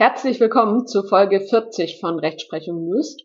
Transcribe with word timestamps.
Herzlich 0.00 0.40
willkommen 0.40 0.86
zu 0.86 1.02
Folge 1.02 1.42
40 1.42 2.00
von 2.00 2.18
Rechtsprechung 2.18 2.86
News. 2.86 3.18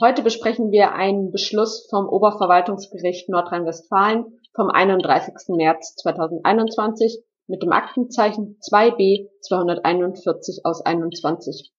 Heute 0.00 0.22
besprechen 0.22 0.70
wir 0.70 0.92
einen 0.92 1.32
Beschluss 1.32 1.88
vom 1.90 2.08
Oberverwaltungsgericht 2.08 3.28
Nordrhein-Westfalen 3.28 4.40
vom 4.54 4.70
31. 4.70 5.34
März 5.48 5.96
2021 5.96 7.24
mit 7.48 7.64
dem 7.64 7.72
Aktenzeichen 7.72 8.56
2b 8.60 9.30
241 9.40 10.60
aus 10.62 10.80
21. 10.86 11.72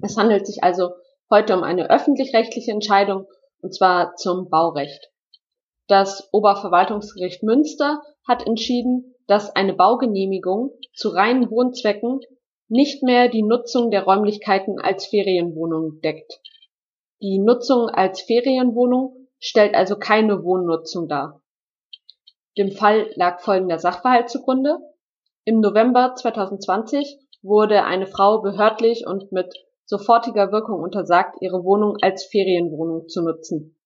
Es 0.00 0.16
handelt 0.16 0.46
sich 0.46 0.64
also 0.64 0.92
heute 1.28 1.54
um 1.54 1.62
eine 1.62 1.90
öffentlich-rechtliche 1.90 2.70
Entscheidung 2.70 3.26
und 3.60 3.74
zwar 3.74 4.14
zum 4.14 4.48
Baurecht. 4.48 5.10
Das 5.88 6.26
Oberverwaltungsgericht 6.32 7.42
Münster 7.42 8.00
hat 8.26 8.46
entschieden, 8.46 9.14
dass 9.26 9.54
eine 9.54 9.74
Baugenehmigung 9.74 10.70
zu 10.94 11.10
reinen 11.10 11.50
Wohnzwecken 11.50 12.20
nicht 12.72 13.02
mehr 13.02 13.28
die 13.28 13.42
Nutzung 13.42 13.90
der 13.90 14.04
Räumlichkeiten 14.04 14.80
als 14.80 15.04
Ferienwohnung 15.04 16.00
deckt. 16.00 16.40
Die 17.20 17.38
Nutzung 17.38 17.90
als 17.90 18.22
Ferienwohnung 18.22 19.28
stellt 19.38 19.74
also 19.74 19.96
keine 19.96 20.42
Wohnnutzung 20.42 21.06
dar. 21.06 21.42
Dem 22.56 22.72
Fall 22.72 23.10
lag 23.14 23.42
folgender 23.42 23.78
Sachverhalt 23.78 24.30
zugrunde. 24.30 24.78
Im 25.44 25.60
November 25.60 26.14
2020 26.14 27.18
wurde 27.42 27.84
eine 27.84 28.06
Frau 28.06 28.40
behördlich 28.40 29.06
und 29.06 29.32
mit 29.32 29.54
sofortiger 29.84 30.50
Wirkung 30.50 30.80
untersagt, 30.80 31.36
ihre 31.42 31.64
Wohnung 31.64 31.98
als 32.00 32.24
Ferienwohnung 32.24 33.06
zu 33.06 33.20
nutzen. 33.20 33.76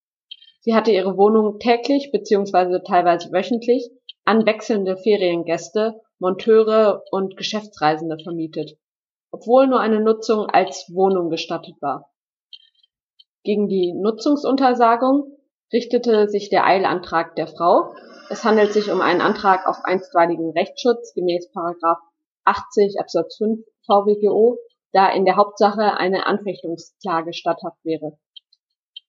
Sie 0.61 0.77
hatte 0.77 0.93
ihre 0.93 1.17
Wohnung 1.17 1.59
täglich 1.59 2.13
bzw. 2.13 2.79
teilweise 2.87 3.33
wöchentlich 3.33 3.91
an 4.25 4.47
wechselnde 4.47 4.97
Feriengäste 4.97 6.01
Monteure 6.19 7.03
und 7.11 7.37
Geschäftsreisende 7.37 8.17
vermietet, 8.23 8.79
obwohl 9.31 9.67
nur 9.67 9.81
eine 9.81 10.01
Nutzung 10.01 10.47
als 10.47 10.91
Wohnung 10.93 11.31
gestattet 11.31 11.75
war. 11.81 12.11
Gegen 13.43 13.69
die 13.69 13.93
Nutzungsuntersagung 13.93 15.37
richtete 15.73 16.29
sich 16.29 16.49
der 16.49 16.65
Eilantrag 16.65 17.37
der 17.37 17.47
Frau. 17.47 17.95
Es 18.31 18.45
handelt 18.45 18.73
sich 18.73 18.91
um 18.91 19.01
einen 19.01 19.21
Antrag 19.21 19.67
auf 19.69 19.85
einstweiligen 19.85 20.51
Rechtsschutz 20.51 21.15
gemäß 21.15 21.49
80 22.45 22.99
Absatz 22.99 23.37
5 23.37 23.61
VWGO, 23.85 24.59
da 24.93 25.09
in 25.11 25.25
der 25.25 25.37
Hauptsache 25.37 25.97
eine 25.97 26.27
Anfechtungsklage 26.27 27.33
statthaft 27.33 27.85
wäre. 27.85 28.19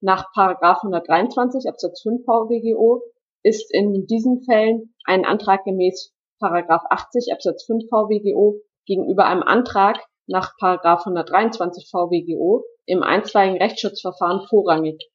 Nach 0.02 0.25
123 0.36 1.67
Absatz 1.67 2.02
5 2.02 2.25
VWGO 2.25 3.02
ist 3.44 3.73
in 3.73 4.05
diesen 4.05 4.44
Fällen 4.44 4.94
ein 5.05 5.25
Antrag 5.25 5.64
gemäß 5.64 6.14
Paragraph 6.39 6.83
80 6.89 7.33
Absatz 7.33 7.66
5 7.66 7.85
VWGO 7.89 8.61
gegenüber 8.85 9.25
einem 9.25 9.43
Antrag 9.43 9.99
nach 10.27 10.55
Paragraph 10.57 11.02
123 11.05 11.89
VWGO 11.89 12.63
im 12.85 13.03
einstweiligen 13.03 13.61
Rechtsschutzverfahren 13.61 14.45
vorrangig. 14.47 15.09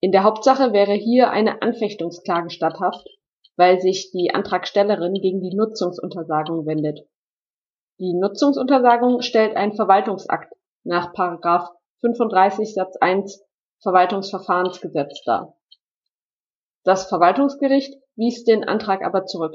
In 0.00 0.12
der 0.12 0.24
Hauptsache 0.24 0.72
wäre 0.72 0.94
hier 0.94 1.30
eine 1.30 1.62
Anfechtungsklage 1.62 2.50
statthaft, 2.50 3.06
weil 3.56 3.80
sich 3.80 4.10
die 4.10 4.34
Antragstellerin 4.34 5.14
gegen 5.14 5.40
die 5.40 5.54
Nutzungsuntersagung 5.54 6.66
wendet. 6.66 7.06
Die 7.98 8.14
Nutzungsuntersagung 8.14 9.20
stellt 9.20 9.56
ein 9.56 9.74
Verwaltungsakt 9.74 10.52
nach 10.82 11.12
Paragraph 11.12 11.68
35 12.00 12.74
Satz 12.74 12.96
1 12.96 13.44
Verwaltungsverfahrensgesetz 13.82 15.22
dar. 15.24 15.56
Das 16.84 17.08
Verwaltungsgericht 17.08 17.94
wies 18.16 18.44
den 18.44 18.64
Antrag 18.64 19.04
aber 19.04 19.24
zurück. 19.26 19.54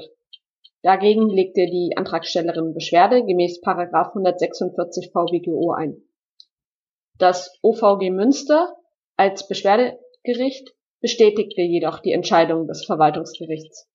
Dagegen 0.82 1.28
legte 1.28 1.66
die 1.66 1.94
Antragstellerin 1.96 2.72
Beschwerde 2.72 3.24
gemäß§ 3.24 3.60
146 4.08 5.10
VWGO 5.12 5.72
ein. 5.72 6.02
Das 7.18 7.58
OVG 7.62 8.10
Münster 8.10 8.76
als 9.16 9.48
Beschwerdegericht 9.48 10.72
bestätigte 11.00 11.62
jedoch 11.62 11.98
die 11.98 12.12
Entscheidung 12.12 12.68
des 12.68 12.84
Verwaltungsgerichts. 12.84 13.88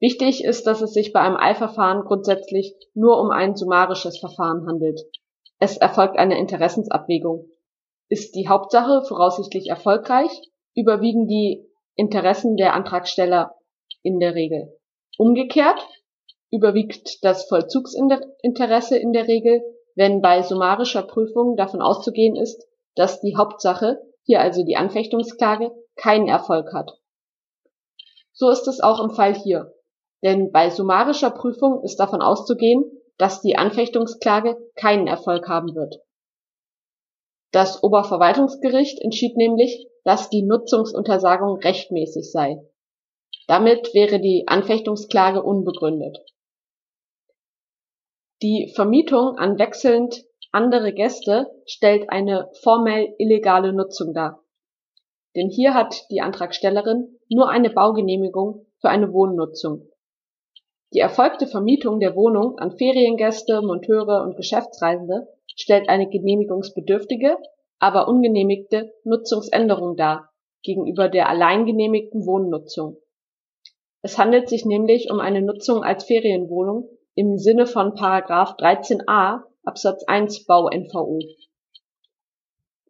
Wichtig 0.00 0.44
ist, 0.44 0.66
dass 0.66 0.82
es 0.82 0.92
sich 0.92 1.12
bei 1.12 1.20
einem 1.20 1.36
Eilverfahren 1.36 2.04
grundsätzlich 2.04 2.74
nur 2.94 3.20
um 3.20 3.30
ein 3.30 3.56
summarisches 3.56 4.18
Verfahren 4.18 4.66
handelt. 4.66 5.00
Es 5.58 5.76
erfolgt 5.76 6.18
eine 6.18 6.38
Interessensabwägung. 6.38 7.48
Ist 8.08 8.34
die 8.36 8.48
Hauptsache 8.48 9.02
voraussichtlich 9.06 9.68
erfolgreich, 9.68 10.30
überwiegen 10.74 11.26
die 11.26 11.66
Interessen 11.94 12.56
der 12.56 12.74
Antragsteller 12.74 13.56
in 14.02 14.20
der 14.20 14.34
Regel. 14.34 14.77
Umgekehrt 15.18 15.84
überwiegt 16.52 17.24
das 17.24 17.48
Vollzugsinteresse 17.48 18.96
in 18.96 19.12
der 19.12 19.26
Regel, 19.26 19.60
wenn 19.96 20.22
bei 20.22 20.42
summarischer 20.42 21.02
Prüfung 21.02 21.56
davon 21.56 21.82
auszugehen 21.82 22.36
ist, 22.36 22.64
dass 22.94 23.20
die 23.20 23.36
Hauptsache, 23.36 24.00
hier 24.22 24.40
also 24.40 24.64
die 24.64 24.76
Anfechtungsklage, 24.76 25.72
keinen 25.96 26.28
Erfolg 26.28 26.72
hat. 26.72 27.00
So 28.32 28.48
ist 28.48 28.68
es 28.68 28.80
auch 28.80 29.02
im 29.02 29.10
Fall 29.10 29.34
hier. 29.34 29.74
Denn 30.22 30.52
bei 30.52 30.70
summarischer 30.70 31.30
Prüfung 31.30 31.82
ist 31.82 31.96
davon 31.96 32.22
auszugehen, 32.22 32.84
dass 33.16 33.40
die 33.40 33.56
Anfechtungsklage 33.56 34.56
keinen 34.76 35.08
Erfolg 35.08 35.48
haben 35.48 35.74
wird. 35.74 35.96
Das 37.50 37.82
Oberverwaltungsgericht 37.82 39.00
entschied 39.00 39.36
nämlich, 39.36 39.88
dass 40.04 40.30
die 40.30 40.42
Nutzungsuntersagung 40.42 41.58
rechtmäßig 41.58 42.30
sei. 42.30 42.62
Damit 43.48 43.94
wäre 43.94 44.20
die 44.20 44.44
Anfechtungsklage 44.46 45.42
unbegründet. 45.42 46.18
Die 48.42 48.70
Vermietung 48.76 49.38
an 49.38 49.58
wechselnd 49.58 50.22
andere 50.52 50.92
Gäste 50.92 51.50
stellt 51.64 52.10
eine 52.10 52.50
formell 52.62 53.14
illegale 53.18 53.72
Nutzung 53.72 54.12
dar. 54.12 54.44
Denn 55.34 55.48
hier 55.48 55.72
hat 55.72 56.04
die 56.10 56.20
Antragstellerin 56.20 57.18
nur 57.30 57.48
eine 57.48 57.70
Baugenehmigung 57.70 58.66
für 58.80 58.90
eine 58.90 59.12
Wohnnutzung. 59.14 59.88
Die 60.92 61.00
erfolgte 61.00 61.46
Vermietung 61.46 62.00
der 62.00 62.14
Wohnung 62.16 62.58
an 62.58 62.76
Feriengäste, 62.76 63.62
Monteure 63.62 64.24
und 64.24 64.36
Geschäftsreisende 64.36 65.26
stellt 65.56 65.88
eine 65.88 66.08
genehmigungsbedürftige, 66.08 67.38
aber 67.78 68.08
ungenehmigte 68.08 68.92
Nutzungsänderung 69.04 69.96
dar 69.96 70.30
gegenüber 70.62 71.08
der 71.08 71.30
allein 71.30 71.64
genehmigten 71.64 72.26
Wohnnutzung. 72.26 72.98
Es 74.00 74.16
handelt 74.16 74.48
sich 74.48 74.64
nämlich 74.64 75.10
um 75.10 75.18
eine 75.18 75.42
Nutzung 75.42 75.82
als 75.82 76.04
Ferienwohnung 76.04 76.88
im 77.14 77.36
Sinne 77.36 77.66
von§ 77.66 77.92
13a 78.58 79.42
Absatz 79.64 80.04
1 80.04 80.46
Bau-NVO. 80.46 81.18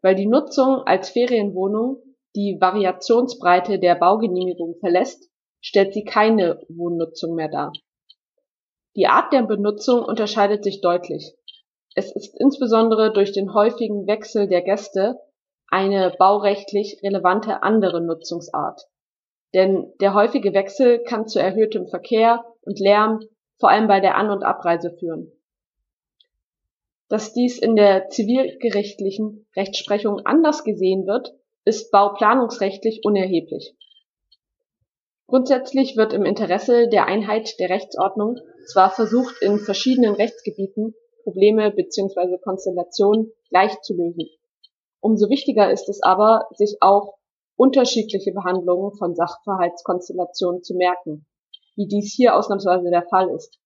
Weil 0.03 0.15
die 0.15 0.27
Nutzung 0.27 0.83
als 0.83 1.09
Ferienwohnung 1.09 2.03
die 2.37 2.59
Variationsbreite 2.61 3.79
der 3.79 3.95
Baugenehmigung 3.95 4.77
verlässt, 4.81 5.31
stellt 5.61 5.95
sie 5.95 6.05
keine 6.05 6.61
Wohnnutzung 6.69 7.35
mehr 7.35 7.49
dar. 7.49 7.73
Die 8.95 9.07
Art 9.07 9.33
der 9.33 9.43
Benutzung 9.43 10.05
unterscheidet 10.05 10.63
sich 10.63 10.83
deutlich. 10.83 11.35
Es 11.95 12.15
ist 12.15 12.39
insbesondere 12.39 13.13
durch 13.13 13.33
den 13.33 13.55
häufigen 13.55 14.07
Wechsel 14.07 14.47
der 14.47 14.63
Gäste 14.63 15.19
eine 15.69 16.15
baurechtlich 16.19 17.01
relevante 17.03 17.63
andere 17.63 18.01
Nutzungsart 18.03 18.83
denn 19.55 19.93
der 20.01 20.15
häufige 20.15 20.53
Wechsel 20.53 21.03
kann 21.03 21.27
zu 21.27 21.39
erhöhtem 21.41 21.87
Verkehr 21.89 22.45
und 22.63 22.79
Lärm, 22.79 23.21
vor 23.59 23.71
allem 23.71 23.89
bei 23.89 24.01
der 24.01 24.17
An- 24.17 24.31
und 24.31 24.45
Abreise 24.45 24.95
führen. 24.99 25.33
Dass 27.09 27.33
dies 27.33 27.59
in 27.59 27.75
der 27.75 28.09
zivilgerichtlichen 28.09 29.47
Rechtsprechung 29.57 30.21
anders 30.27 30.63
gesehen 30.63 31.07
wird, 31.07 31.35
ist 31.65 31.91
bauplanungsrechtlich 31.91 33.01
unerheblich. 33.05 33.75
Grundsätzlich 35.27 35.97
wird 35.97 36.13
im 36.13 36.25
Interesse 36.25 36.89
der 36.89 37.07
Einheit 37.07 37.59
der 37.59 37.69
Rechtsordnung 37.69 38.37
zwar 38.67 38.91
versucht, 38.91 39.43
in 39.43 39.59
verschiedenen 39.59 40.15
Rechtsgebieten 40.15 40.95
Probleme 41.23 41.71
bzw. 41.71 42.39
Konstellationen 42.43 43.33
gleich 43.51 43.79
zu 43.83 43.95
lösen. 43.95 44.31
Umso 45.01 45.29
wichtiger 45.29 45.71
ist 45.71 45.89
es 45.91 46.03
aber, 46.03 46.49
sich 46.55 46.79
auch 46.81 47.18
unterschiedliche 47.59 48.33
Behandlungen 48.33 48.97
von 48.97 49.15
Sachverhaltskonstellationen 49.17 50.63
zu 50.63 50.75
merken, 50.77 51.27
wie 51.75 51.89
dies 51.89 52.15
hier 52.15 52.37
ausnahmsweise 52.37 52.89
der 52.91 53.03
Fall 53.11 53.29
ist. 53.35 53.59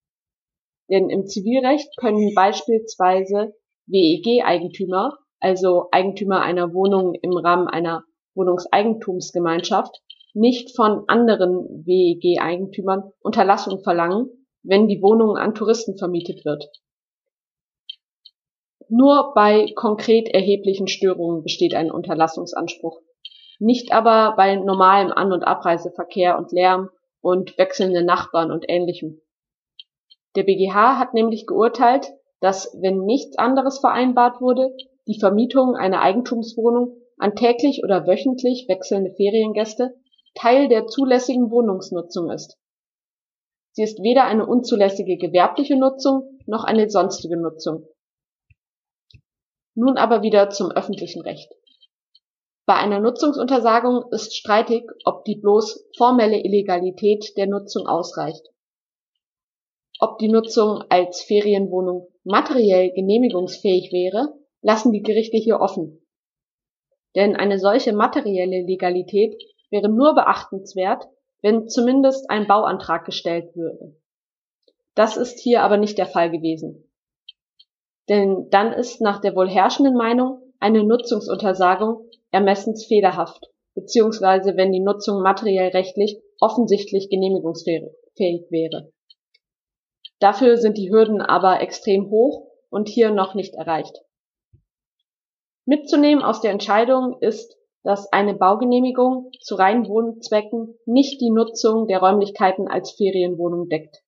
Denn 0.90 1.10
im 1.10 1.26
Zivilrecht 1.26 1.94
können 1.98 2.34
beispielsweise 2.34 3.54
WEG-Eigentümer, 3.86 5.18
also 5.40 5.88
Eigentümer 5.92 6.40
einer 6.40 6.72
Wohnung 6.72 7.14
im 7.20 7.36
Rahmen 7.36 7.68
einer 7.68 8.04
Wohnungseigentumsgemeinschaft, 8.34 10.00
nicht 10.32 10.74
von 10.74 11.04
anderen 11.08 11.84
WEG-Eigentümern 11.84 13.12
Unterlassung 13.20 13.82
verlangen, 13.82 14.46
wenn 14.62 14.88
die 14.88 15.02
Wohnung 15.02 15.36
an 15.36 15.54
Touristen 15.54 15.98
vermietet 15.98 16.46
wird. 16.46 16.64
Nur 18.88 19.32
bei 19.34 19.70
konkret 19.74 20.28
erheblichen 20.28 20.88
Störungen 20.88 21.42
besteht 21.42 21.74
ein 21.74 21.90
Unterlassungsanspruch 21.90 23.01
nicht 23.62 23.92
aber 23.92 24.34
bei 24.36 24.56
normalem 24.56 25.12
An- 25.12 25.32
und 25.32 25.44
Abreiseverkehr 25.44 26.36
und 26.36 26.50
Lärm 26.50 26.90
und 27.20 27.56
wechselnden 27.58 28.04
Nachbarn 28.04 28.50
und 28.50 28.64
ähnlichem. 28.68 29.20
Der 30.34 30.42
BGH 30.42 30.98
hat 30.98 31.14
nämlich 31.14 31.46
geurteilt, 31.46 32.12
dass, 32.40 32.76
wenn 32.80 33.04
nichts 33.04 33.38
anderes 33.38 33.78
vereinbart 33.78 34.40
wurde, 34.40 34.74
die 35.06 35.18
Vermietung 35.18 35.76
einer 35.76 36.00
Eigentumswohnung 36.00 36.96
an 37.18 37.36
täglich 37.36 37.84
oder 37.84 38.06
wöchentlich 38.06 38.66
wechselnde 38.68 39.12
Feriengäste 39.12 39.94
Teil 40.34 40.68
der 40.68 40.86
zulässigen 40.86 41.50
Wohnungsnutzung 41.50 42.30
ist. 42.30 42.58
Sie 43.72 43.84
ist 43.84 44.02
weder 44.02 44.24
eine 44.24 44.46
unzulässige 44.46 45.18
gewerbliche 45.18 45.76
Nutzung 45.76 46.38
noch 46.46 46.64
eine 46.64 46.90
sonstige 46.90 47.36
Nutzung. 47.40 47.86
Nun 49.74 49.98
aber 49.98 50.22
wieder 50.22 50.50
zum 50.50 50.72
öffentlichen 50.72 51.22
Recht. 51.22 51.52
Bei 52.64 52.74
einer 52.74 53.00
Nutzungsuntersagung 53.00 54.04
ist 54.12 54.36
streitig, 54.36 54.84
ob 55.04 55.24
die 55.24 55.36
bloß 55.36 55.88
formelle 55.96 56.38
Illegalität 56.38 57.36
der 57.36 57.48
Nutzung 57.48 57.86
ausreicht. 57.86 58.46
Ob 59.98 60.18
die 60.18 60.28
Nutzung 60.28 60.84
als 60.88 61.22
Ferienwohnung 61.22 62.08
materiell 62.24 62.92
genehmigungsfähig 62.92 63.92
wäre, 63.92 64.34
lassen 64.60 64.92
die 64.92 65.02
Gerichte 65.02 65.36
hier 65.36 65.60
offen. 65.60 66.06
Denn 67.16 67.36
eine 67.36 67.58
solche 67.58 67.92
materielle 67.92 68.62
Legalität 68.62 69.34
wäre 69.70 69.88
nur 69.88 70.14
beachtenswert, 70.14 71.08
wenn 71.40 71.68
zumindest 71.68 72.30
ein 72.30 72.46
Bauantrag 72.46 73.04
gestellt 73.04 73.56
würde. 73.56 73.96
Das 74.94 75.16
ist 75.16 75.40
hier 75.40 75.62
aber 75.62 75.78
nicht 75.78 75.98
der 75.98 76.06
Fall 76.06 76.30
gewesen. 76.30 76.90
Denn 78.08 78.48
dann 78.50 78.72
ist 78.72 79.00
nach 79.00 79.20
der 79.20 79.34
wohl 79.34 79.48
herrschenden 79.48 79.94
Meinung 79.94 80.54
eine 80.60 80.84
Nutzungsuntersagung 80.84 82.08
ermessensfehlerhaft, 82.32 83.46
beziehungsweise 83.74 84.56
wenn 84.56 84.72
die 84.72 84.80
Nutzung 84.80 85.22
materiell 85.22 85.68
rechtlich 85.68 86.20
offensichtlich 86.40 87.08
genehmigungsfähig 87.08 87.92
wäre. 88.50 88.92
Dafür 90.18 90.56
sind 90.56 90.78
die 90.78 90.90
Hürden 90.90 91.20
aber 91.20 91.60
extrem 91.60 92.10
hoch 92.10 92.48
und 92.70 92.88
hier 92.88 93.10
noch 93.10 93.34
nicht 93.34 93.54
erreicht. 93.54 94.02
Mitzunehmen 95.64 96.24
aus 96.24 96.40
der 96.40 96.50
Entscheidung 96.50 97.16
ist, 97.20 97.56
dass 97.84 98.12
eine 98.12 98.34
Baugenehmigung 98.34 99.30
zu 99.40 99.54
reinen 99.56 99.88
Wohnzwecken 99.88 100.78
nicht 100.86 101.20
die 101.20 101.30
Nutzung 101.30 101.86
der 101.86 102.00
Räumlichkeiten 102.00 102.68
als 102.68 102.92
Ferienwohnung 102.92 103.68
deckt. 103.68 104.02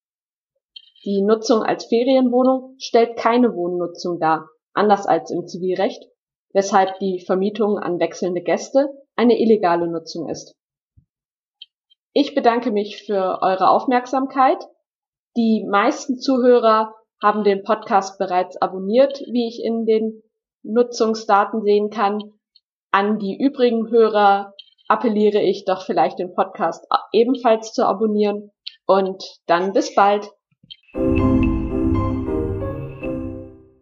Die 1.05 1.23
Nutzung 1.23 1.63
als 1.63 1.85
Ferienwohnung 1.87 2.77
stellt 2.79 3.17
keine 3.17 3.55
Wohnnutzung 3.55 4.19
dar, 4.19 4.49
anders 4.73 5.07
als 5.07 5.31
im 5.31 5.47
Zivilrecht, 5.47 6.03
weshalb 6.55 6.99
die 7.01 7.21
Vermietung 7.21 7.79
an 7.79 8.01
wechselnde 8.01 8.41
Gäste 8.41 8.89
eine 9.17 9.39
illegale 9.39 9.89
Nutzung 9.89 10.31
ist. 10.31 10.57
Ich 12.15 12.35
bedanke 12.35 12.71
mich 12.71 13.03
für 13.03 13.41
eure 13.43 13.69
Aufmerksamkeit. 13.69 14.65
Die 15.37 15.67
meisten 15.69 16.17
Zuhörer 16.17 16.95
haben 17.21 17.43
den 17.43 17.65
Podcast 17.65 18.19
bereits 18.19 18.57
abonniert, 18.57 19.21
wie 19.31 19.49
ich 19.49 19.63
in 19.63 19.85
den 19.85 20.23
Nutzungsdaten 20.63 21.63
sehen 21.63 21.91
kann. 21.91 22.21
An 22.93 23.19
die 23.19 23.37
übrigen 23.37 23.91
Hörer 23.91 24.55
appelliere 24.87 25.41
ich 25.41 25.65
doch 25.65 25.83
vielleicht 25.83 26.21
den 26.21 26.35
Podcast 26.35 26.87
ebenfalls 27.13 27.73
zu 27.73 27.85
abonnieren 27.85 28.53
und 28.87 29.25
dann 29.47 29.73
bis 29.73 29.95
bald. 29.95 30.31